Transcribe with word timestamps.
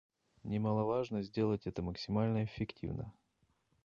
Немаловажно 0.43 1.21
сделать 1.21 1.67
это 1.67 1.83
максимально 1.83 2.43
эффективно 2.43 3.13